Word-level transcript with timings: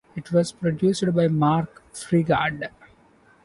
It 0.15 0.31
was 0.31 0.51
produced 0.51 1.03
by 1.13 1.27
Mark 1.27 1.83
Freegard. 1.93 2.71